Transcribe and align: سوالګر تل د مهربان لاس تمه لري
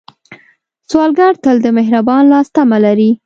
سوالګر 0.89 1.33
تل 1.43 1.57
د 1.63 1.67
مهربان 1.77 2.23
لاس 2.31 2.47
تمه 2.55 2.77
لري 2.85 3.11